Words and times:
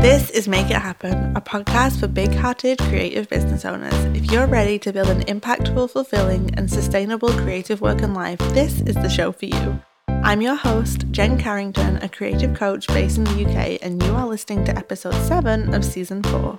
This 0.00 0.30
is 0.30 0.48
Make 0.48 0.70
It 0.70 0.78
Happen, 0.78 1.36
a 1.36 1.42
podcast 1.42 2.00
for 2.00 2.08
big 2.08 2.32
hearted 2.32 2.78
creative 2.78 3.28
business 3.28 3.66
owners. 3.66 3.92
If 4.16 4.32
you're 4.32 4.46
ready 4.46 4.78
to 4.78 4.94
build 4.94 5.10
an 5.10 5.24
impactful, 5.24 5.90
fulfilling, 5.90 6.54
and 6.54 6.70
sustainable 6.70 7.28
creative 7.28 7.82
work 7.82 8.00
and 8.00 8.14
life, 8.14 8.38
this 8.54 8.80
is 8.80 8.94
the 8.94 9.10
show 9.10 9.30
for 9.30 9.44
you. 9.44 9.78
I'm 10.08 10.40
your 10.40 10.54
host, 10.54 11.04
Jen 11.10 11.38
Carrington, 11.38 11.98
a 11.98 12.08
creative 12.08 12.56
coach 12.56 12.86
based 12.86 13.18
in 13.18 13.24
the 13.24 13.44
UK, 13.44 13.78
and 13.82 14.02
you 14.02 14.14
are 14.14 14.26
listening 14.26 14.64
to 14.64 14.78
episode 14.78 15.12
7 15.26 15.74
of 15.74 15.84
season 15.84 16.22
4. 16.22 16.58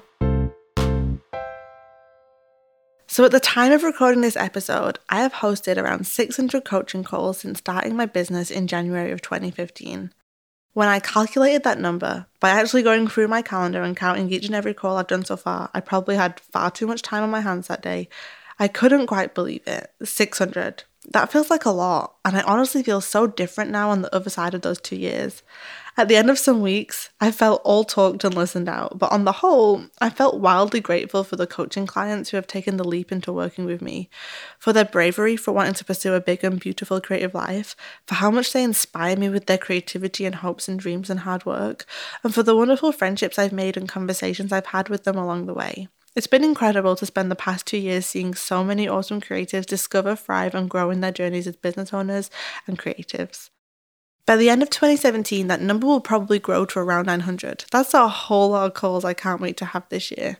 So, 3.07 3.25
at 3.25 3.31
the 3.31 3.39
time 3.39 3.71
of 3.71 3.81
recording 3.81 4.21
this 4.21 4.37
episode, 4.37 4.99
I 5.09 5.23
have 5.23 5.33
hosted 5.33 5.77
around 5.81 6.05
600 6.05 6.63
coaching 6.63 7.03
calls 7.03 7.39
since 7.39 7.57
starting 7.57 7.95
my 7.95 8.05
business 8.05 8.51
in 8.51 8.67
January 8.67 9.11
of 9.11 9.23
2015. 9.23 10.11
When 10.73 10.87
I 10.87 10.99
calculated 10.99 11.63
that 11.63 11.79
number, 11.79 12.27
by 12.39 12.49
actually 12.49 12.83
going 12.83 13.07
through 13.07 13.27
my 13.27 13.41
calendar 13.41 13.83
and 13.83 13.95
counting 13.95 14.31
each 14.31 14.45
and 14.45 14.55
every 14.55 14.73
call 14.73 14.97
I've 14.97 15.07
done 15.07 15.25
so 15.25 15.35
far, 15.35 15.69
I 15.73 15.81
probably 15.81 16.15
had 16.15 16.39
far 16.39 16.71
too 16.71 16.87
much 16.87 17.01
time 17.01 17.23
on 17.23 17.29
my 17.29 17.41
hands 17.41 17.67
that 17.67 17.81
day. 17.81 18.07
I 18.57 18.67
couldn't 18.69 19.07
quite 19.07 19.35
believe 19.35 19.67
it. 19.67 19.91
600. 20.03 20.83
That 21.09 21.31
feels 21.31 21.49
like 21.49 21.65
a 21.65 21.71
lot, 21.71 22.15
and 22.23 22.37
I 22.37 22.41
honestly 22.43 22.83
feel 22.83 23.01
so 23.01 23.25
different 23.25 23.71
now 23.71 23.89
on 23.89 24.03
the 24.03 24.15
other 24.15 24.29
side 24.29 24.53
of 24.53 24.61
those 24.61 24.79
two 24.79 24.95
years. 24.95 25.41
At 25.97 26.07
the 26.07 26.15
end 26.15 26.29
of 26.29 26.37
some 26.37 26.61
weeks, 26.61 27.09
I 27.19 27.31
felt 27.31 27.61
all 27.65 27.83
talked 27.83 28.23
and 28.23 28.35
listened 28.35 28.69
out, 28.69 28.99
but 28.99 29.11
on 29.11 29.25
the 29.25 29.31
whole, 29.31 29.85
I 29.99 30.11
felt 30.11 30.39
wildly 30.39 30.79
grateful 30.79 31.23
for 31.23 31.35
the 31.35 31.47
coaching 31.47 31.87
clients 31.87 32.29
who 32.29 32.37
have 32.37 32.45
taken 32.45 32.77
the 32.77 32.87
leap 32.87 33.11
into 33.11 33.33
working 33.33 33.65
with 33.65 33.81
me, 33.81 34.11
for 34.59 34.73
their 34.73 34.85
bravery 34.85 35.35
for 35.35 35.51
wanting 35.51 35.73
to 35.73 35.85
pursue 35.85 36.13
a 36.13 36.21
big 36.21 36.43
and 36.43 36.59
beautiful 36.59 37.01
creative 37.01 37.33
life, 37.33 37.75
for 38.05 38.15
how 38.15 38.29
much 38.29 38.53
they 38.53 38.63
inspire 38.63 39.17
me 39.17 39.27
with 39.27 39.47
their 39.47 39.57
creativity 39.57 40.25
and 40.27 40.35
hopes 40.35 40.67
and 40.67 40.79
dreams 40.79 41.09
and 41.09 41.21
hard 41.21 41.47
work, 41.47 41.85
and 42.23 42.33
for 42.33 42.43
the 42.43 42.55
wonderful 42.55 42.91
friendships 42.91 43.39
I've 43.39 43.51
made 43.51 43.75
and 43.75 43.89
conversations 43.89 44.51
I've 44.51 44.67
had 44.67 44.87
with 44.87 45.03
them 45.03 45.17
along 45.17 45.47
the 45.47 45.55
way. 45.55 45.87
It's 46.13 46.27
been 46.27 46.43
incredible 46.43 46.97
to 46.97 47.05
spend 47.05 47.31
the 47.31 47.35
past 47.35 47.65
two 47.65 47.77
years 47.77 48.05
seeing 48.05 48.35
so 48.35 48.65
many 48.65 48.85
awesome 48.87 49.21
creatives 49.21 49.65
discover, 49.65 50.15
thrive, 50.15 50.53
and 50.53 50.69
grow 50.69 50.91
in 50.91 50.99
their 50.99 51.11
journeys 51.11 51.47
as 51.47 51.55
business 51.55 51.93
owners 51.93 52.29
and 52.67 52.77
creatives. 52.77 53.49
By 54.25 54.35
the 54.35 54.49
end 54.49 54.61
of 54.61 54.69
2017, 54.69 55.47
that 55.47 55.61
number 55.61 55.87
will 55.87 56.01
probably 56.01 56.37
grow 56.37 56.65
to 56.65 56.79
around 56.79 57.07
900. 57.07 57.65
That's 57.71 57.93
a 57.93 58.07
whole 58.07 58.49
lot 58.49 58.67
of 58.67 58.73
calls 58.73 59.03
I 59.03 59.13
can't 59.13 59.41
wait 59.41 59.57
to 59.57 59.65
have 59.65 59.87
this 59.89 60.11
year. 60.11 60.37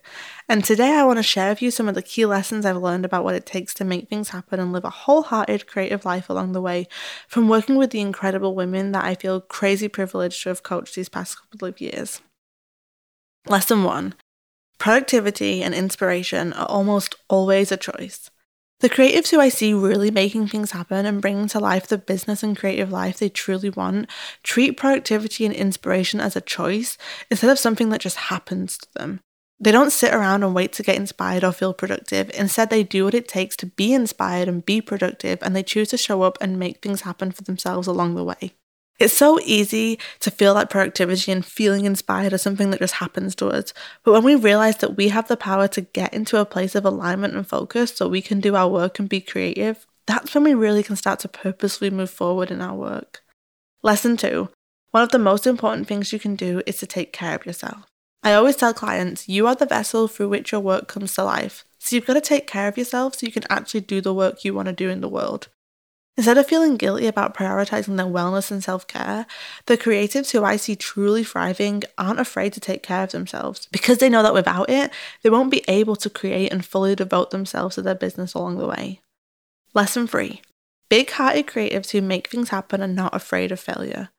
And 0.47 0.63
today 0.63 0.91
I 0.91 1.03
want 1.03 1.17
to 1.17 1.23
share 1.23 1.49
with 1.49 1.61
you 1.61 1.71
some 1.71 1.89
of 1.89 1.95
the 1.95 2.01
key 2.01 2.25
lessons 2.25 2.65
I've 2.65 2.77
learned 2.77 3.05
about 3.05 3.23
what 3.23 3.35
it 3.35 3.45
takes 3.45 3.73
to 3.75 3.85
make 3.85 4.07
things 4.07 4.29
happen 4.29 4.59
and 4.59 4.71
live 4.71 4.85
a 4.85 4.89
wholehearted 4.89 5.67
creative 5.67 6.05
life 6.05 6.29
along 6.29 6.51
the 6.51 6.61
way 6.61 6.87
from 7.27 7.49
working 7.49 7.75
with 7.75 7.89
the 7.89 8.01
incredible 8.01 8.55
women 8.55 8.91
that 8.91 9.05
I 9.05 9.15
feel 9.15 9.41
crazy 9.41 9.87
privileged 9.87 10.43
to 10.43 10.49
have 10.49 10.63
coached 10.63 10.95
these 10.95 11.09
past 11.09 11.37
couple 11.39 11.67
of 11.67 11.81
years. 11.81 12.21
Lesson 13.47 13.83
1 13.83 14.13
Productivity 14.81 15.61
and 15.61 15.75
inspiration 15.75 16.53
are 16.53 16.65
almost 16.65 17.13
always 17.29 17.71
a 17.71 17.77
choice. 17.77 18.31
The 18.79 18.89
creatives 18.89 19.29
who 19.29 19.39
I 19.39 19.49
see 19.49 19.75
really 19.75 20.09
making 20.09 20.47
things 20.47 20.71
happen 20.71 21.05
and 21.05 21.21
bringing 21.21 21.47
to 21.49 21.59
life 21.59 21.85
the 21.85 21.99
business 21.99 22.41
and 22.41 22.57
creative 22.57 22.91
life 22.91 23.19
they 23.19 23.29
truly 23.29 23.69
want 23.69 24.09
treat 24.41 24.77
productivity 24.77 25.45
and 25.45 25.53
inspiration 25.53 26.19
as 26.19 26.35
a 26.35 26.41
choice 26.41 26.97
instead 27.29 27.51
of 27.51 27.59
something 27.59 27.89
that 27.89 28.01
just 28.01 28.17
happens 28.17 28.79
to 28.79 28.87
them. 28.95 29.19
They 29.59 29.71
don't 29.71 29.91
sit 29.91 30.15
around 30.15 30.41
and 30.41 30.55
wait 30.55 30.73
to 30.73 30.83
get 30.83 30.95
inspired 30.95 31.43
or 31.43 31.51
feel 31.51 31.75
productive. 31.75 32.31
Instead, 32.33 32.71
they 32.71 32.81
do 32.81 33.05
what 33.05 33.13
it 33.13 33.27
takes 33.27 33.55
to 33.57 33.67
be 33.67 33.93
inspired 33.93 34.47
and 34.47 34.65
be 34.65 34.81
productive, 34.81 35.37
and 35.43 35.55
they 35.55 35.61
choose 35.61 35.89
to 35.89 35.97
show 35.97 36.23
up 36.23 36.39
and 36.41 36.57
make 36.57 36.81
things 36.81 37.01
happen 37.01 37.31
for 37.31 37.43
themselves 37.43 37.85
along 37.85 38.15
the 38.15 38.23
way. 38.23 38.53
It's 39.01 39.17
so 39.17 39.39
easy 39.39 39.97
to 40.19 40.29
feel 40.29 40.53
like 40.53 40.69
productivity 40.69 41.31
and 41.31 41.43
feeling 41.43 41.85
inspired 41.85 42.33
is 42.33 42.43
something 42.43 42.69
that 42.69 42.81
just 42.81 42.93
happens 42.93 43.33
to 43.37 43.47
us. 43.47 43.73
But 44.03 44.11
when 44.11 44.23
we 44.23 44.35
realize 44.35 44.77
that 44.77 44.95
we 44.95 45.07
have 45.07 45.27
the 45.27 45.35
power 45.35 45.67
to 45.69 45.81
get 45.81 46.13
into 46.13 46.39
a 46.39 46.45
place 46.45 46.75
of 46.75 46.85
alignment 46.85 47.33
and 47.33 47.47
focus 47.47 47.95
so 47.95 48.07
we 48.07 48.21
can 48.21 48.39
do 48.39 48.55
our 48.55 48.69
work 48.69 48.99
and 48.99 49.09
be 49.09 49.19
creative, 49.19 49.87
that's 50.05 50.35
when 50.35 50.43
we 50.43 50.53
really 50.53 50.83
can 50.83 50.95
start 50.95 51.17
to 51.21 51.27
purposefully 51.27 51.89
move 51.89 52.11
forward 52.11 52.51
in 52.51 52.61
our 52.61 52.75
work. 52.75 53.23
Lesson 53.81 54.17
two 54.17 54.49
one 54.91 55.01
of 55.01 55.09
the 55.09 55.17
most 55.17 55.47
important 55.47 55.87
things 55.87 56.13
you 56.13 56.19
can 56.19 56.35
do 56.35 56.61
is 56.67 56.77
to 56.77 56.85
take 56.85 57.11
care 57.11 57.33
of 57.33 57.45
yourself. 57.47 57.87
I 58.21 58.33
always 58.33 58.55
tell 58.55 58.71
clients, 58.71 59.27
you 59.27 59.47
are 59.47 59.55
the 59.55 59.65
vessel 59.65 60.07
through 60.07 60.29
which 60.29 60.51
your 60.51 60.61
work 60.61 60.87
comes 60.87 61.15
to 61.15 61.23
life. 61.23 61.65
So 61.79 61.95
you've 61.95 62.05
got 62.05 62.13
to 62.13 62.21
take 62.21 62.45
care 62.45 62.67
of 62.67 62.77
yourself 62.77 63.15
so 63.15 63.25
you 63.25 63.31
can 63.31 63.45
actually 63.49 63.81
do 63.81 63.99
the 63.99 64.13
work 64.13 64.43
you 64.43 64.53
want 64.53 64.67
to 64.67 64.73
do 64.73 64.91
in 64.91 65.01
the 65.01 65.09
world. 65.09 65.47
Instead 66.17 66.37
of 66.37 66.45
feeling 66.45 66.75
guilty 66.75 67.07
about 67.07 67.33
prioritizing 67.33 67.95
their 67.95 68.05
wellness 68.05 68.51
and 68.51 68.63
self 68.63 68.85
care, 68.85 69.25
the 69.65 69.77
creatives 69.77 70.31
who 70.31 70.43
I 70.43 70.57
see 70.57 70.75
truly 70.75 71.23
thriving 71.23 71.83
aren't 71.97 72.19
afraid 72.19 72.53
to 72.53 72.59
take 72.59 72.83
care 72.83 73.03
of 73.03 73.11
themselves 73.11 73.67
because 73.71 73.99
they 73.99 74.09
know 74.09 74.21
that 74.21 74.33
without 74.33 74.69
it, 74.69 74.91
they 75.23 75.29
won't 75.29 75.51
be 75.51 75.63
able 75.67 75.95
to 75.95 76.09
create 76.09 76.51
and 76.51 76.65
fully 76.65 76.95
devote 76.95 77.31
themselves 77.31 77.75
to 77.75 77.81
their 77.81 77.95
business 77.95 78.33
along 78.33 78.57
the 78.57 78.67
way. 78.67 78.99
Lesson 79.73 80.05
three 80.05 80.41
big 80.89 81.09
hearted 81.11 81.47
creatives 81.47 81.91
who 81.91 82.01
make 82.01 82.27
things 82.27 82.49
happen 82.49 82.81
are 82.81 82.87
not 82.87 83.15
afraid 83.15 83.51
of 83.51 83.59
failure. 83.59 84.09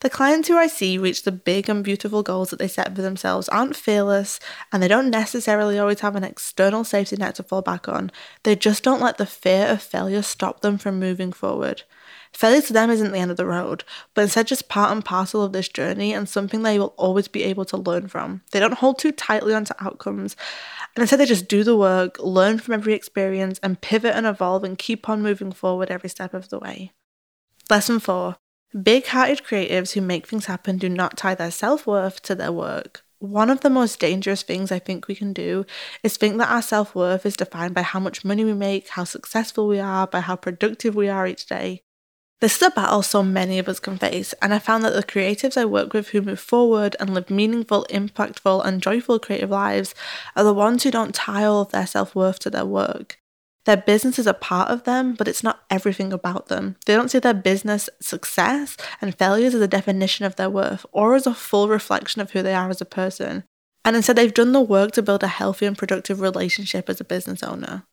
The 0.00 0.08
clients 0.08 0.48
who 0.48 0.56
I 0.56 0.66
see 0.66 0.96
reach 0.96 1.24
the 1.24 1.32
big 1.32 1.68
and 1.68 1.84
beautiful 1.84 2.22
goals 2.22 2.48
that 2.50 2.58
they 2.58 2.68
set 2.68 2.96
for 2.96 3.02
themselves 3.02 3.50
aren't 3.50 3.76
fearless 3.76 4.40
and 4.72 4.82
they 4.82 4.88
don't 4.88 5.10
necessarily 5.10 5.78
always 5.78 6.00
have 6.00 6.16
an 6.16 6.24
external 6.24 6.84
safety 6.84 7.16
net 7.16 7.34
to 7.34 7.42
fall 7.42 7.60
back 7.60 7.86
on. 7.86 8.10
They 8.42 8.56
just 8.56 8.82
don't 8.82 9.02
let 9.02 9.18
the 9.18 9.26
fear 9.26 9.66
of 9.66 9.82
failure 9.82 10.22
stop 10.22 10.60
them 10.60 10.78
from 10.78 10.98
moving 10.98 11.32
forward. 11.32 11.82
Failure 12.32 12.62
to 12.62 12.72
them 12.72 12.88
isn't 12.88 13.12
the 13.12 13.18
end 13.18 13.30
of 13.30 13.36
the 13.36 13.44
road, 13.44 13.84
but 14.14 14.22
instead 14.22 14.46
just 14.46 14.70
part 14.70 14.90
and 14.90 15.04
parcel 15.04 15.42
of 15.42 15.52
this 15.52 15.68
journey 15.68 16.14
and 16.14 16.26
something 16.26 16.62
they 16.62 16.78
will 16.78 16.94
always 16.96 17.28
be 17.28 17.42
able 17.42 17.66
to 17.66 17.76
learn 17.76 18.08
from. 18.08 18.40
They 18.52 18.60
don't 18.60 18.74
hold 18.74 18.98
too 18.98 19.12
tightly 19.12 19.52
onto 19.52 19.74
outcomes, 19.80 20.34
and 20.96 21.02
instead 21.02 21.18
they 21.18 21.26
just 21.26 21.48
do 21.48 21.62
the 21.62 21.76
work, 21.76 22.18
learn 22.20 22.58
from 22.58 22.72
every 22.74 22.94
experience, 22.94 23.60
and 23.62 23.80
pivot 23.80 24.14
and 24.14 24.26
evolve 24.26 24.64
and 24.64 24.78
keep 24.78 25.08
on 25.08 25.22
moving 25.22 25.52
forward 25.52 25.90
every 25.90 26.08
step 26.08 26.32
of 26.32 26.48
the 26.48 26.58
way. 26.58 26.92
Lesson 27.68 27.98
4 27.98 28.36
Big 28.70 29.06
hearted 29.06 29.42
creatives 29.44 29.92
who 29.92 30.00
make 30.00 30.28
things 30.28 30.46
happen 30.46 30.78
do 30.78 30.88
not 30.88 31.16
tie 31.16 31.34
their 31.34 31.50
self 31.50 31.88
worth 31.88 32.22
to 32.22 32.36
their 32.36 32.52
work. 32.52 33.02
One 33.18 33.50
of 33.50 33.62
the 33.62 33.70
most 33.70 33.98
dangerous 33.98 34.42
things 34.42 34.70
I 34.70 34.78
think 34.78 35.08
we 35.08 35.16
can 35.16 35.32
do 35.32 35.66
is 36.04 36.16
think 36.16 36.38
that 36.38 36.50
our 36.50 36.62
self 36.62 36.94
worth 36.94 37.26
is 37.26 37.36
defined 37.36 37.74
by 37.74 37.82
how 37.82 37.98
much 37.98 38.24
money 38.24 38.44
we 38.44 38.54
make, 38.54 38.90
how 38.90 39.02
successful 39.02 39.66
we 39.66 39.80
are, 39.80 40.06
by 40.06 40.20
how 40.20 40.36
productive 40.36 40.94
we 40.94 41.08
are 41.08 41.26
each 41.26 41.46
day. 41.46 41.82
This 42.40 42.56
is 42.56 42.62
a 42.62 42.70
battle 42.70 43.02
so 43.02 43.24
many 43.24 43.58
of 43.58 43.68
us 43.68 43.80
can 43.80 43.98
face, 43.98 44.34
and 44.40 44.54
I 44.54 44.60
found 44.60 44.84
that 44.84 44.94
the 44.94 45.02
creatives 45.02 45.56
I 45.56 45.64
work 45.64 45.92
with 45.92 46.10
who 46.10 46.22
move 46.22 46.40
forward 46.40 46.94
and 47.00 47.12
live 47.12 47.28
meaningful, 47.28 47.86
impactful, 47.90 48.64
and 48.64 48.80
joyful 48.80 49.18
creative 49.18 49.50
lives 49.50 49.96
are 50.36 50.44
the 50.44 50.54
ones 50.54 50.84
who 50.84 50.92
don't 50.92 51.14
tie 51.14 51.44
all 51.44 51.62
of 51.62 51.72
their 51.72 51.88
self 51.88 52.14
worth 52.14 52.38
to 52.38 52.50
their 52.50 52.64
work. 52.64 53.19
Their 53.70 53.76
business 53.76 54.18
is 54.18 54.26
a 54.26 54.34
part 54.34 54.68
of 54.68 54.82
them, 54.82 55.14
but 55.14 55.28
it's 55.28 55.44
not 55.44 55.62
everything 55.70 56.12
about 56.12 56.48
them. 56.48 56.74
They 56.86 56.94
don't 56.96 57.08
see 57.08 57.20
their 57.20 57.32
business 57.32 57.88
success 58.00 58.76
and 59.00 59.16
failures 59.16 59.54
as 59.54 59.60
a 59.60 59.68
definition 59.68 60.26
of 60.26 60.34
their 60.34 60.50
worth 60.50 60.84
or 60.90 61.14
as 61.14 61.24
a 61.24 61.32
full 61.32 61.68
reflection 61.68 62.20
of 62.20 62.32
who 62.32 62.42
they 62.42 62.52
are 62.52 62.68
as 62.68 62.80
a 62.80 62.84
person. 62.84 63.44
And 63.84 63.94
instead, 63.94 64.16
they've 64.16 64.34
done 64.34 64.50
the 64.50 64.60
work 64.60 64.90
to 64.94 65.02
build 65.02 65.22
a 65.22 65.28
healthy 65.28 65.66
and 65.66 65.78
productive 65.78 66.20
relationship 66.20 66.90
as 66.90 67.00
a 67.00 67.04
business 67.04 67.44
owner. 67.44 67.84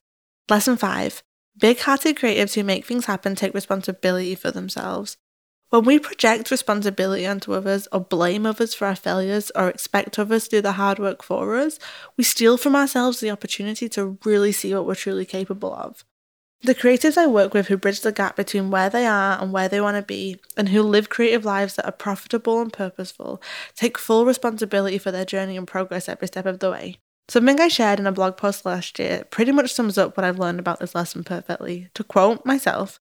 Lesson 0.50 0.78
five 0.78 1.22
big 1.56 1.78
hearted 1.82 2.16
creatives 2.16 2.56
who 2.56 2.64
make 2.64 2.84
things 2.84 3.06
happen 3.06 3.36
take 3.36 3.54
responsibility 3.54 4.34
for 4.34 4.50
themselves. 4.50 5.16
When 5.70 5.84
we 5.84 6.00
project 6.00 6.50
responsibility 6.50 7.28
onto 7.28 7.54
others 7.54 7.90
or 7.92 8.00
blame 8.00 8.46
others 8.46 8.74
for 8.74 8.88
our 8.88 8.96
failures 8.96 9.52
or 9.54 9.68
expect 9.68 10.18
others 10.18 10.46
to 10.46 10.58
do 10.58 10.62
the 10.62 10.74
hard 10.74 10.98
work 10.98 11.22
for 11.22 11.58
us, 11.58 11.78
we 12.16 12.24
steal 12.24 12.58
from 12.58 12.74
ourselves 12.74 13.20
the 13.20 13.32
opportunity 13.32 13.90
to 13.90 14.18
really 14.24 14.54
see 14.54 14.74
what 14.74 14.86
we're 14.86 14.96
truly 14.96 15.26
capable 15.26 15.74
of. 15.74 16.06
The 16.62 16.74
creatives 16.74 17.18
I 17.18 17.28
work 17.28 17.54
with 17.54 17.68
who 17.68 17.76
bridge 17.76 18.00
the 18.00 18.14
gap 18.14 18.38
between 18.38 18.72
where 18.72 18.90
they 18.90 19.06
are 19.06 19.40
and 19.42 19.52
where 19.52 19.68
they 19.68 19.82
want 19.82 19.98
to 19.98 20.02
be, 20.02 20.40
and 20.56 20.70
who 20.70 20.82
live 20.82 21.10
creative 21.10 21.44
lives 21.44 21.76
that 21.76 21.86
are 21.86 21.92
profitable 21.92 22.62
and 22.62 22.72
purposeful, 22.72 23.42
take 23.76 23.98
full 23.98 24.26
responsibility 24.26 24.98
for 24.98 25.12
their 25.12 25.26
journey 25.26 25.58
and 25.58 25.68
progress 25.68 26.08
every 26.08 26.28
step 26.28 26.46
of 26.46 26.60
the 26.60 26.72
way. 26.72 26.98
Something 27.28 27.60
I 27.60 27.68
shared 27.68 28.00
in 28.00 28.08
a 28.08 28.12
blog 28.14 28.38
post 28.38 28.66
last 28.66 28.98
year 29.00 29.26
pretty 29.30 29.52
much 29.52 29.74
sums 29.74 29.98
up 29.98 30.16
what 30.16 30.24
I've 30.24 30.40
learned 30.40 30.60
about 30.60 30.80
this 30.80 30.96
lesson 30.96 31.26
perfectly. 31.26 31.90
To 31.94 32.04
quote 32.06 32.46
myself, 32.46 33.02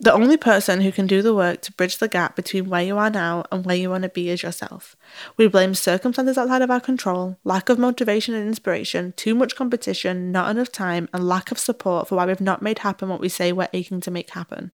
the 0.00 0.14
only 0.14 0.38
person 0.38 0.80
who 0.80 0.90
can 0.90 1.06
do 1.06 1.20
the 1.20 1.34
work 1.34 1.60
to 1.60 1.72
bridge 1.72 1.98
the 1.98 2.08
gap 2.08 2.34
between 2.34 2.70
where 2.70 2.82
you 2.82 2.96
are 2.96 3.10
now 3.10 3.44
and 3.52 3.66
where 3.66 3.76
you 3.76 3.90
want 3.90 4.02
to 4.02 4.08
be 4.08 4.30
is 4.30 4.42
yourself. 4.42 4.96
We 5.36 5.46
blame 5.46 5.74
circumstances 5.74 6.38
outside 6.38 6.62
of 6.62 6.70
our 6.70 6.80
control, 6.80 7.36
lack 7.44 7.68
of 7.68 7.78
motivation 7.78 8.34
and 8.34 8.48
inspiration, 8.48 9.12
too 9.16 9.34
much 9.34 9.54
competition, 9.54 10.32
not 10.32 10.50
enough 10.50 10.72
time, 10.72 11.10
and 11.12 11.28
lack 11.28 11.52
of 11.52 11.58
support 11.58 12.08
for 12.08 12.14
why 12.14 12.24
we've 12.24 12.40
not 12.40 12.62
made 12.62 12.78
happen 12.78 13.10
what 13.10 13.20
we 13.20 13.28
say 13.28 13.52
we're 13.52 13.68
aching 13.74 14.00
to 14.00 14.10
make 14.10 14.30
happen. 14.30 14.72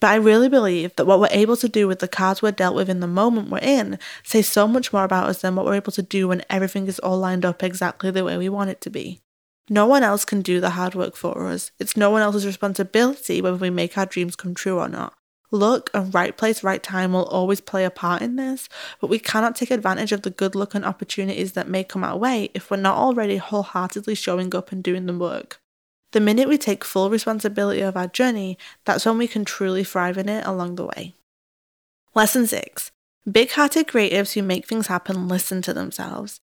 But 0.00 0.08
I 0.08 0.16
really 0.16 0.48
believe 0.48 0.96
that 0.96 1.06
what 1.06 1.20
we're 1.20 1.28
able 1.30 1.56
to 1.58 1.68
do 1.68 1.86
with 1.86 1.98
the 1.98 2.08
cards 2.08 2.40
we're 2.40 2.52
dealt 2.52 2.74
with 2.74 2.88
in 2.88 3.00
the 3.00 3.06
moment 3.06 3.50
we're 3.50 3.58
in 3.58 3.98
says 4.24 4.48
so 4.48 4.66
much 4.66 4.90
more 4.90 5.04
about 5.04 5.28
us 5.28 5.42
than 5.42 5.54
what 5.54 5.66
we're 5.66 5.74
able 5.74 5.92
to 5.92 6.02
do 6.02 6.28
when 6.28 6.42
everything 6.48 6.86
is 6.86 6.98
all 6.98 7.18
lined 7.18 7.44
up 7.44 7.62
exactly 7.62 8.10
the 8.10 8.24
way 8.24 8.38
we 8.38 8.48
want 8.48 8.70
it 8.70 8.80
to 8.82 8.90
be. 8.90 9.20
No 9.68 9.86
one 9.86 10.02
else 10.02 10.24
can 10.24 10.42
do 10.42 10.60
the 10.60 10.70
hard 10.70 10.94
work 10.94 11.16
for 11.16 11.48
us. 11.48 11.72
It's 11.78 11.96
no 11.96 12.10
one 12.10 12.22
else's 12.22 12.46
responsibility 12.46 13.40
whether 13.40 13.56
we 13.56 13.70
make 13.70 13.98
our 13.98 14.06
dreams 14.06 14.36
come 14.36 14.54
true 14.54 14.78
or 14.78 14.88
not. 14.88 15.14
Luck 15.50 15.90
and 15.94 16.12
right 16.12 16.36
place, 16.36 16.62
right 16.62 16.82
time 16.82 17.12
will 17.12 17.24
always 17.24 17.60
play 17.60 17.84
a 17.84 17.90
part 17.90 18.20
in 18.20 18.36
this, 18.36 18.68
but 19.00 19.10
we 19.10 19.18
cannot 19.18 19.54
take 19.54 19.70
advantage 19.70 20.12
of 20.12 20.22
the 20.22 20.30
good 20.30 20.54
luck 20.54 20.74
and 20.74 20.84
opportunities 20.84 21.52
that 21.52 21.68
may 21.68 21.84
come 21.84 22.04
our 22.04 22.16
way 22.16 22.50
if 22.54 22.70
we're 22.70 22.76
not 22.76 22.96
already 22.96 23.36
wholeheartedly 23.36 24.14
showing 24.14 24.54
up 24.54 24.72
and 24.72 24.82
doing 24.82 25.06
the 25.06 25.16
work. 25.16 25.60
The 26.12 26.20
minute 26.20 26.48
we 26.48 26.58
take 26.58 26.84
full 26.84 27.10
responsibility 27.10 27.80
of 27.80 27.96
our 27.96 28.08
journey, 28.08 28.58
that's 28.84 29.06
when 29.06 29.18
we 29.18 29.28
can 29.28 29.44
truly 29.44 29.84
thrive 29.84 30.18
in 30.18 30.28
it 30.28 30.46
along 30.46 30.76
the 30.76 30.86
way. 30.86 31.14
Lesson 32.14 32.46
6 32.46 32.90
Big 33.30 33.50
hearted 33.52 33.88
creatives 33.88 34.34
who 34.34 34.42
make 34.42 34.66
things 34.66 34.86
happen 34.86 35.28
listen 35.28 35.60
to 35.62 35.74
themselves. 35.74 36.40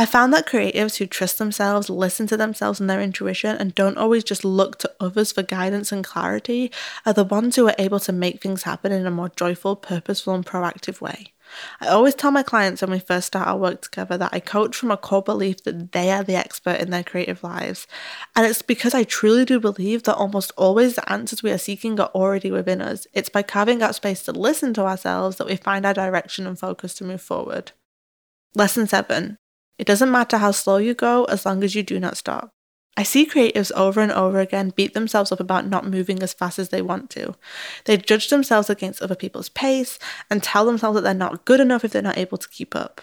I 0.00 0.06
found 0.06 0.32
that 0.32 0.46
creatives 0.46 0.96
who 0.96 1.04
trust 1.04 1.36
themselves, 1.36 1.90
listen 1.90 2.26
to 2.28 2.36
themselves 2.38 2.80
and 2.80 2.88
their 2.88 3.02
intuition, 3.02 3.54
and 3.54 3.74
don't 3.74 3.98
always 3.98 4.24
just 4.24 4.46
look 4.46 4.78
to 4.78 4.90
others 4.98 5.30
for 5.30 5.42
guidance 5.42 5.92
and 5.92 6.02
clarity 6.02 6.72
are 7.04 7.12
the 7.12 7.22
ones 7.22 7.54
who 7.54 7.68
are 7.68 7.74
able 7.76 8.00
to 8.00 8.10
make 8.10 8.40
things 8.40 8.62
happen 8.62 8.92
in 8.92 9.04
a 9.04 9.10
more 9.10 9.28
joyful, 9.28 9.76
purposeful, 9.76 10.34
and 10.34 10.46
proactive 10.46 11.02
way. 11.02 11.34
I 11.82 11.88
always 11.88 12.14
tell 12.14 12.30
my 12.30 12.42
clients 12.42 12.80
when 12.80 12.92
we 12.92 12.98
first 12.98 13.26
start 13.26 13.46
our 13.46 13.58
work 13.58 13.82
together 13.82 14.16
that 14.16 14.32
I 14.32 14.40
coach 14.40 14.74
from 14.74 14.90
a 14.90 14.96
core 14.96 15.20
belief 15.20 15.64
that 15.64 15.92
they 15.92 16.10
are 16.10 16.24
the 16.24 16.34
expert 16.34 16.80
in 16.80 16.88
their 16.88 17.04
creative 17.04 17.44
lives. 17.44 17.86
And 18.34 18.46
it's 18.46 18.62
because 18.62 18.94
I 18.94 19.04
truly 19.04 19.44
do 19.44 19.60
believe 19.60 20.04
that 20.04 20.16
almost 20.16 20.50
always 20.56 20.94
the 20.94 21.12
answers 21.12 21.42
we 21.42 21.50
are 21.50 21.58
seeking 21.58 22.00
are 22.00 22.10
already 22.14 22.50
within 22.50 22.80
us. 22.80 23.06
It's 23.12 23.28
by 23.28 23.42
carving 23.42 23.82
out 23.82 23.96
space 23.96 24.22
to 24.22 24.32
listen 24.32 24.72
to 24.74 24.86
ourselves 24.86 25.36
that 25.36 25.46
we 25.46 25.56
find 25.56 25.84
our 25.84 25.92
direction 25.92 26.46
and 26.46 26.58
focus 26.58 26.94
to 26.94 27.04
move 27.04 27.20
forward. 27.20 27.72
Lesson 28.54 28.86
7 28.86 29.36
it 29.80 29.86
doesn't 29.86 30.12
matter 30.12 30.36
how 30.36 30.50
slow 30.50 30.76
you 30.76 30.92
go 30.92 31.24
as 31.24 31.46
long 31.46 31.64
as 31.64 31.74
you 31.74 31.82
do 31.82 31.98
not 31.98 32.18
stop. 32.18 32.50
I 32.98 33.02
see 33.02 33.24
creatives 33.24 33.72
over 33.74 34.02
and 34.02 34.12
over 34.12 34.38
again 34.38 34.74
beat 34.76 34.92
themselves 34.92 35.32
up 35.32 35.40
about 35.40 35.66
not 35.66 35.86
moving 35.86 36.22
as 36.22 36.34
fast 36.34 36.58
as 36.58 36.68
they 36.68 36.82
want 36.82 37.08
to. 37.10 37.34
They 37.86 37.96
judge 37.96 38.28
themselves 38.28 38.68
against 38.68 39.00
other 39.00 39.14
people's 39.14 39.48
pace 39.48 39.98
and 40.28 40.42
tell 40.42 40.66
themselves 40.66 40.96
that 40.96 41.00
they're 41.00 41.14
not 41.14 41.46
good 41.46 41.60
enough 41.60 41.82
if 41.82 41.92
they're 41.92 42.02
not 42.02 42.18
able 42.18 42.36
to 42.36 42.48
keep 42.50 42.76
up. 42.76 43.00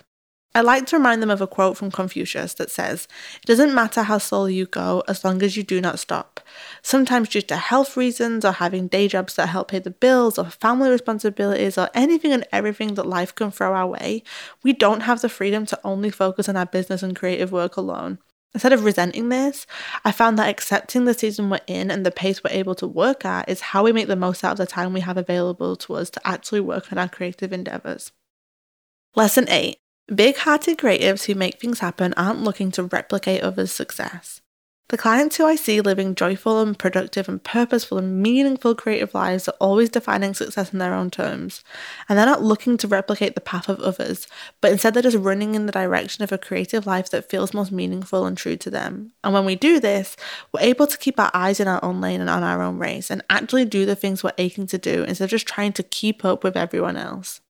I 0.58 0.62
like 0.62 0.88
to 0.88 0.98
remind 0.98 1.22
them 1.22 1.30
of 1.30 1.40
a 1.40 1.46
quote 1.46 1.78
from 1.78 1.92
Confucius 1.92 2.56
that 2.56 2.72
says, 2.72 3.08
It 3.44 3.46
doesn't 3.46 3.76
matter 3.76 4.02
how 4.02 4.18
slowly 4.18 4.56
you 4.56 4.66
go 4.66 5.04
as 5.08 5.24
long 5.24 5.44
as 5.44 5.56
you 5.56 5.62
do 5.62 5.80
not 5.80 6.00
stop. 6.00 6.40
Sometimes, 6.82 7.30
due 7.30 7.44
to 7.44 7.58
health 7.58 7.96
reasons 7.96 8.44
or 8.44 8.54
having 8.54 8.88
day 8.88 9.08
jobs 9.08 9.36
that 9.36 9.50
help 9.50 9.68
pay 9.68 9.78
the 9.78 9.92
bills 9.92 10.40
or 10.40 10.46
family 10.46 10.90
responsibilities 10.90 11.78
or 11.78 11.92
anything 11.94 12.32
and 12.32 12.44
everything 12.52 12.96
that 12.96 13.06
life 13.06 13.36
can 13.36 13.52
throw 13.52 13.76
our 13.76 13.86
way, 13.86 14.24
we 14.64 14.74
don't 14.74 15.02
have 15.02 15.22
the 15.22 15.30
freedom 15.30 15.68
to 15.68 15.80
only 15.84 16.10
focus 16.10 16.50
on 16.50 16.58
our 16.58 16.66
business 16.66 17.04
and 17.04 17.16
creative 17.16 17.52
work 17.52 17.78
alone. 17.78 18.18
Instead 18.56 18.74
of 18.74 18.84
resenting 18.84 19.30
this, 19.30 19.68
I 20.04 20.12
found 20.12 20.40
that 20.40 20.50
accepting 20.50 21.06
the 21.06 21.14
season 21.14 21.52
we're 21.52 21.60
in 21.68 21.92
and 21.92 22.04
the 22.04 22.10
pace 22.10 22.44
we're 22.44 22.50
able 22.50 22.74
to 22.76 22.88
work 22.88 23.26
at 23.26 23.48
is 23.48 23.62
how 23.62 23.84
we 23.84 23.92
make 23.92 24.08
the 24.08 24.16
most 24.16 24.44
out 24.44 24.54
of 24.54 24.58
the 24.58 24.66
time 24.66 24.92
we 24.92 25.02
have 25.02 25.18
available 25.18 25.76
to 25.76 25.94
us 25.94 26.10
to 26.10 26.28
actually 26.28 26.62
work 26.62 26.92
on 26.92 26.98
our 26.98 27.08
creative 27.08 27.54
endeavors. 27.54 28.12
Lesson 29.16 29.48
8 29.50 29.78
Big 30.14 30.38
hearted 30.38 30.78
creatives 30.78 31.26
who 31.26 31.36
make 31.36 31.60
things 31.60 31.80
happen 31.80 32.14
aren't 32.16 32.42
looking 32.42 32.72
to 32.72 32.84
replicate 32.84 33.44
others' 33.44 33.74
success. 33.74 34.40
The 34.90 34.98
clients 34.98 35.36
who 35.36 35.46
I 35.46 35.58
see 35.58 35.82
living 35.82 36.16
joyful 36.16 36.62
and 36.62 36.80
productive 36.80 37.28
and 37.28 37.44
purposeful 37.44 37.98
and 37.98 38.22
meaningful 38.22 38.74
creative 38.74 39.14
lives 39.14 39.50
are 39.50 39.56
always 39.60 39.90
defining 39.90 40.34
success 40.34 40.72
in 40.72 40.80
their 40.80 40.94
own 40.94 41.10
terms. 41.10 41.62
And 42.08 42.18
they're 42.18 42.26
not 42.26 42.42
looking 42.42 42.78
to 42.78 42.88
replicate 42.88 43.36
the 43.36 43.42
path 43.42 43.68
of 43.68 43.82
others, 43.82 44.28
but 44.62 44.72
instead 44.72 44.94
they're 44.94 45.04
just 45.04 45.18
running 45.18 45.56
in 45.56 45.66
the 45.66 45.74
direction 45.74 46.24
of 46.24 46.32
a 46.32 46.38
creative 46.38 46.88
life 46.88 47.10
that 47.10 47.30
feels 47.30 47.54
most 47.54 47.74
meaningful 47.74 48.26
and 48.26 48.38
true 48.38 48.56
to 48.56 48.70
them. 48.70 49.12
And 49.26 49.34
when 49.34 49.44
we 49.44 49.58
do 49.58 49.82
this, 49.82 50.16
we're 50.54 50.62
able 50.62 50.88
to 50.88 50.98
keep 50.98 51.20
our 51.20 51.32
eyes 51.34 51.60
in 51.60 51.68
our 51.68 51.84
own 51.84 52.00
lane 52.00 52.22
and 52.22 52.30
on 52.30 52.44
our 52.44 52.62
own 52.62 52.80
race 52.80 53.12
and 53.12 53.22
actually 53.30 53.66
do 53.66 53.86
the 53.86 53.96
things 53.96 54.24
we're 54.24 54.32
aching 54.38 54.68
to 54.68 54.78
do 54.78 55.04
instead 55.04 55.26
of 55.26 55.32
just 55.32 55.48
trying 55.48 55.74
to 55.74 55.84
keep 55.84 56.24
up 56.24 56.46
with 56.46 56.56
everyone 56.56 56.96
else. 56.96 57.42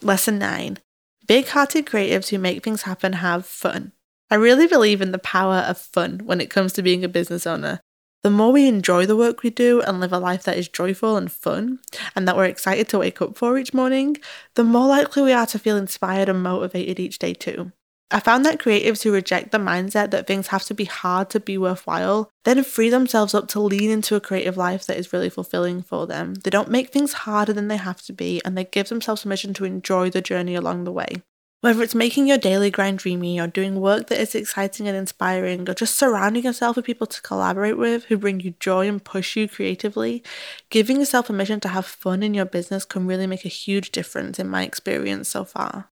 Lesson 0.00 0.38
9 0.38 0.78
Big 1.26 1.46
hearted 1.48 1.86
creatives 1.86 2.28
who 2.28 2.38
make 2.38 2.62
things 2.62 2.82
happen 2.82 3.14
have 3.14 3.46
fun. 3.46 3.92
I 4.30 4.36
really 4.36 4.66
believe 4.66 5.00
in 5.00 5.12
the 5.12 5.18
power 5.18 5.58
of 5.58 5.78
fun 5.78 6.22
when 6.24 6.40
it 6.40 6.50
comes 6.50 6.72
to 6.72 6.82
being 6.82 7.04
a 7.04 7.08
business 7.08 7.46
owner. 7.46 7.80
The 8.22 8.30
more 8.30 8.52
we 8.52 8.68
enjoy 8.68 9.06
the 9.06 9.16
work 9.16 9.42
we 9.42 9.50
do 9.50 9.80
and 9.82 10.00
live 10.00 10.12
a 10.12 10.18
life 10.18 10.44
that 10.44 10.56
is 10.56 10.68
joyful 10.68 11.16
and 11.16 11.30
fun, 11.30 11.80
and 12.14 12.26
that 12.26 12.36
we're 12.36 12.44
excited 12.44 12.88
to 12.88 12.98
wake 12.98 13.20
up 13.20 13.36
for 13.36 13.58
each 13.58 13.74
morning, 13.74 14.16
the 14.54 14.64
more 14.64 14.86
likely 14.86 15.22
we 15.22 15.32
are 15.32 15.46
to 15.46 15.58
feel 15.58 15.76
inspired 15.76 16.28
and 16.28 16.42
motivated 16.42 17.00
each 17.00 17.18
day 17.18 17.34
too. 17.34 17.72
I 18.12 18.20
found 18.20 18.44
that 18.44 18.58
creatives 18.58 19.02
who 19.02 19.12
reject 19.12 19.52
the 19.52 19.58
mindset 19.58 20.10
that 20.10 20.26
things 20.26 20.48
have 20.48 20.64
to 20.64 20.74
be 20.74 20.84
hard 20.84 21.30
to 21.30 21.40
be 21.40 21.56
worthwhile 21.56 22.30
then 22.44 22.64
free 22.64 22.90
themselves 22.90 23.34
up 23.34 23.48
to 23.48 23.60
lean 23.60 23.90
into 23.90 24.16
a 24.16 24.20
creative 24.20 24.56
life 24.56 24.84
that 24.86 24.96
is 24.96 25.12
really 25.12 25.30
fulfilling 25.30 25.82
for 25.82 26.06
them. 26.06 26.34
They 26.34 26.50
don't 26.50 26.70
make 26.70 26.90
things 26.90 27.12
harder 27.12 27.52
than 27.52 27.68
they 27.68 27.76
have 27.76 28.02
to 28.02 28.12
be, 28.12 28.42
and 28.44 28.58
they 28.58 28.64
give 28.64 28.88
themselves 28.88 29.22
permission 29.22 29.54
to 29.54 29.64
enjoy 29.64 30.10
the 30.10 30.20
journey 30.20 30.54
along 30.54 30.84
the 30.84 30.92
way. 30.92 31.22
Whether 31.60 31.84
it's 31.84 31.94
making 31.94 32.26
your 32.26 32.38
daily 32.38 32.72
grind 32.72 32.98
dreamy, 32.98 33.38
or 33.38 33.46
doing 33.46 33.80
work 33.80 34.08
that 34.08 34.20
is 34.20 34.34
exciting 34.34 34.88
and 34.88 34.96
inspiring, 34.96 35.68
or 35.68 35.74
just 35.74 35.96
surrounding 35.96 36.42
yourself 36.42 36.74
with 36.74 36.84
people 36.84 37.06
to 37.06 37.22
collaborate 37.22 37.78
with 37.78 38.06
who 38.06 38.18
bring 38.18 38.40
you 38.40 38.54
joy 38.58 38.88
and 38.88 39.04
push 39.04 39.36
you 39.36 39.48
creatively, 39.48 40.24
giving 40.70 40.98
yourself 40.98 41.28
permission 41.28 41.60
to 41.60 41.68
have 41.68 41.86
fun 41.86 42.24
in 42.24 42.34
your 42.34 42.44
business 42.44 42.84
can 42.84 43.06
really 43.06 43.28
make 43.28 43.44
a 43.44 43.48
huge 43.48 43.92
difference 43.92 44.40
in 44.40 44.48
my 44.48 44.64
experience 44.64 45.28
so 45.28 45.44
far. 45.44 45.91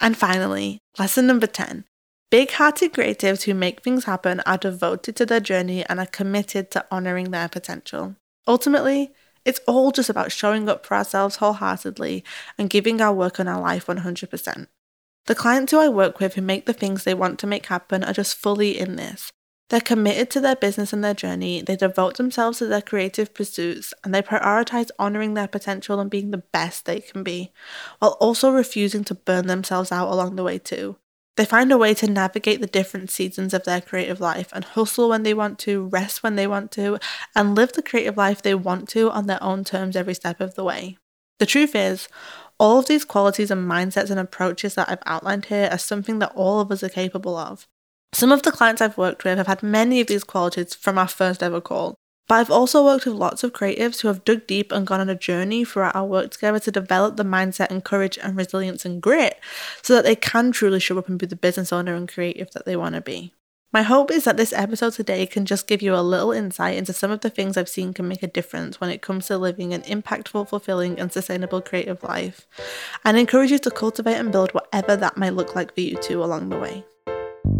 And 0.00 0.16
finally, 0.16 0.78
lesson 0.98 1.26
number 1.26 1.46
10 1.46 1.84
Big 2.30 2.50
hearted 2.50 2.92
creatives 2.92 3.44
who 3.44 3.54
make 3.54 3.82
things 3.82 4.04
happen 4.04 4.40
are 4.40 4.58
devoted 4.58 5.14
to 5.16 5.24
their 5.24 5.40
journey 5.40 5.84
and 5.86 6.00
are 6.00 6.06
committed 6.06 6.72
to 6.72 6.84
honoring 6.90 7.30
their 7.30 7.48
potential. 7.48 8.16
Ultimately, 8.48 9.12
it's 9.44 9.60
all 9.66 9.92
just 9.92 10.10
about 10.10 10.32
showing 10.32 10.68
up 10.68 10.84
for 10.84 10.96
ourselves 10.96 11.36
wholeheartedly 11.36 12.24
and 12.58 12.68
giving 12.68 13.00
our 13.00 13.14
work 13.14 13.38
and 13.38 13.48
our 13.48 13.60
life 13.60 13.86
100%. 13.86 14.66
The 15.26 15.34
clients 15.36 15.70
who 15.70 15.78
I 15.78 15.88
work 15.88 16.18
with 16.18 16.34
who 16.34 16.42
make 16.42 16.66
the 16.66 16.72
things 16.72 17.04
they 17.04 17.14
want 17.14 17.38
to 17.38 17.46
make 17.46 17.66
happen 17.66 18.02
are 18.02 18.12
just 18.12 18.36
fully 18.36 18.76
in 18.76 18.96
this. 18.96 19.30
They're 19.68 19.80
committed 19.80 20.30
to 20.30 20.40
their 20.40 20.54
business 20.54 20.92
and 20.92 21.02
their 21.02 21.14
journey, 21.14 21.60
they 21.60 21.74
devote 21.74 22.16
themselves 22.16 22.58
to 22.58 22.66
their 22.66 22.82
creative 22.82 23.34
pursuits, 23.34 23.92
and 24.04 24.14
they 24.14 24.22
prioritize 24.22 24.90
honoring 24.98 25.34
their 25.34 25.48
potential 25.48 25.98
and 25.98 26.08
being 26.08 26.30
the 26.30 26.38
best 26.52 26.84
they 26.84 27.00
can 27.00 27.24
be, 27.24 27.52
while 27.98 28.16
also 28.20 28.50
refusing 28.50 29.02
to 29.04 29.14
burn 29.14 29.48
themselves 29.48 29.90
out 29.90 30.10
along 30.10 30.36
the 30.36 30.44
way 30.44 30.58
too. 30.58 30.96
They 31.36 31.44
find 31.44 31.70
a 31.70 31.76
way 31.76 31.94
to 31.94 32.10
navigate 32.10 32.60
the 32.60 32.66
different 32.66 33.10
seasons 33.10 33.52
of 33.52 33.64
their 33.64 33.80
creative 33.80 34.20
life 34.20 34.50
and 34.52 34.64
hustle 34.64 35.10
when 35.10 35.24
they 35.24 35.34
want 35.34 35.58
to, 35.60 35.86
rest 35.86 36.22
when 36.22 36.36
they 36.36 36.46
want 36.46 36.70
to, 36.72 36.98
and 37.34 37.54
live 37.54 37.72
the 37.72 37.82
creative 37.82 38.16
life 38.16 38.40
they 38.40 38.54
want 38.54 38.88
to 38.90 39.10
on 39.10 39.26
their 39.26 39.42
own 39.42 39.64
terms 39.64 39.96
every 39.96 40.14
step 40.14 40.40
of 40.40 40.54
the 40.54 40.64
way. 40.64 40.96
The 41.38 41.44
truth 41.44 41.74
is, 41.74 42.08
all 42.58 42.78
of 42.78 42.86
these 42.86 43.04
qualities 43.04 43.50
and 43.50 43.68
mindsets 43.68 44.10
and 44.10 44.18
approaches 44.18 44.76
that 44.76 44.88
I've 44.88 45.02
outlined 45.04 45.46
here 45.46 45.68
are 45.70 45.76
something 45.76 46.20
that 46.20 46.32
all 46.34 46.60
of 46.60 46.72
us 46.72 46.82
are 46.82 46.88
capable 46.88 47.36
of. 47.36 47.66
Some 48.12 48.32
of 48.32 48.42
the 48.42 48.52
clients 48.52 48.80
I've 48.80 48.96
worked 48.96 49.24
with 49.24 49.36
have 49.38 49.46
had 49.46 49.62
many 49.62 50.00
of 50.00 50.06
these 50.06 50.24
qualities 50.24 50.74
from 50.74 50.98
our 50.98 51.08
first 51.08 51.42
ever 51.42 51.60
call, 51.60 51.96
but 52.28 52.36
I've 52.36 52.50
also 52.50 52.84
worked 52.84 53.06
with 53.06 53.14
lots 53.14 53.44
of 53.44 53.52
creatives 53.52 54.00
who 54.00 54.08
have 54.08 54.24
dug 54.24 54.46
deep 54.46 54.72
and 54.72 54.86
gone 54.86 55.00
on 55.00 55.08
a 55.08 55.14
journey 55.14 55.64
throughout 55.64 55.94
our 55.94 56.06
work 56.06 56.30
together 56.30 56.58
to 56.60 56.72
develop 56.72 57.16
the 57.16 57.24
mindset 57.24 57.70
and 57.70 57.84
courage 57.84 58.18
and 58.18 58.36
resilience 58.36 58.84
and 58.84 59.00
grit 59.00 59.38
so 59.82 59.94
that 59.94 60.04
they 60.04 60.16
can 60.16 60.50
truly 60.50 60.80
show 60.80 60.98
up 60.98 61.08
and 61.08 61.18
be 61.18 61.26
the 61.26 61.36
business 61.36 61.72
owner 61.72 61.94
and 61.94 62.08
creative 62.08 62.50
that 62.52 62.64
they 62.64 62.76
want 62.76 62.94
to 62.94 63.00
be. 63.00 63.32
My 63.72 63.82
hope 63.82 64.10
is 64.10 64.24
that 64.24 64.38
this 64.38 64.52
episode 64.54 64.94
today 64.94 65.26
can 65.26 65.44
just 65.44 65.66
give 65.66 65.82
you 65.82 65.94
a 65.94 66.00
little 66.00 66.32
insight 66.32 66.76
into 66.78 66.92
some 66.92 67.10
of 67.10 67.20
the 67.20 67.28
things 67.28 67.56
I've 67.56 67.68
seen 67.68 67.92
can 67.92 68.08
make 68.08 68.22
a 68.22 68.28
difference 68.28 68.80
when 68.80 68.90
it 68.90 69.02
comes 69.02 69.26
to 69.26 69.36
living 69.36 69.74
an 69.74 69.82
impactful, 69.82 70.48
fulfilling, 70.48 70.98
and 70.98 71.12
sustainable 71.12 71.60
creative 71.60 72.02
life, 72.02 72.46
and 73.04 73.18
encourage 73.18 73.50
you 73.50 73.58
to 73.58 73.70
cultivate 73.70 74.14
and 74.14 74.32
build 74.32 74.54
whatever 74.54 74.96
that 74.96 75.18
might 75.18 75.34
look 75.34 75.54
like 75.54 75.74
for 75.74 75.82
you 75.82 75.96
too 75.96 76.24
along 76.24 76.48
the 76.48 76.58
way. 76.58 76.84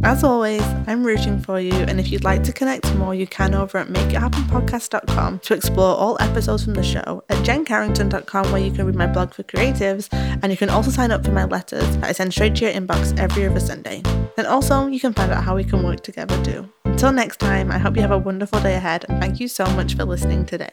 As 0.02 0.22
always, 0.22 0.62
I'm 0.86 1.04
rooting 1.04 1.40
for 1.40 1.60
you, 1.60 1.72
and 1.72 1.98
if 1.98 2.10
you'd 2.10 2.24
like 2.24 2.42
to 2.44 2.52
connect 2.52 2.94
more, 2.94 3.14
you 3.14 3.26
can 3.26 3.54
over 3.54 3.78
at 3.78 3.88
makeithappenpodcast.com 3.88 5.40
to 5.40 5.54
explore 5.54 5.96
all 5.96 6.16
episodes 6.20 6.64
from 6.64 6.74
the 6.74 6.82
show, 6.82 7.24
at 7.28 7.38
jencarrington.com, 7.38 8.52
where 8.52 8.60
you 8.60 8.70
can 8.70 8.86
read 8.86 8.94
my 8.94 9.06
blog 9.06 9.32
for 9.32 9.42
creatives, 9.42 10.08
and 10.12 10.52
you 10.52 10.56
can 10.56 10.70
also 10.70 10.90
sign 10.90 11.10
up 11.10 11.24
for 11.24 11.32
my 11.32 11.44
letters 11.44 11.96
that 11.96 12.04
I 12.04 12.12
send 12.12 12.32
straight 12.32 12.54
to 12.56 12.66
your 12.66 12.74
inbox 12.74 13.18
every 13.18 13.46
other 13.46 13.60
Sunday. 13.60 14.02
And 14.36 14.46
also, 14.46 14.86
you 14.86 15.00
can 15.00 15.12
find 15.12 15.32
out 15.32 15.42
how 15.42 15.56
we 15.56 15.64
can 15.64 15.82
work 15.82 16.02
together 16.02 16.40
too. 16.44 16.68
Until 16.84 17.12
next 17.12 17.38
time, 17.38 17.72
I 17.72 17.78
hope 17.78 17.96
you 17.96 18.02
have 18.02 18.10
a 18.10 18.18
wonderful 18.18 18.60
day 18.60 18.74
ahead, 18.74 19.06
and 19.08 19.20
thank 19.20 19.40
you 19.40 19.48
so 19.48 19.66
much 19.70 19.96
for 19.96 20.04
listening 20.04 20.46
today. 20.46 20.72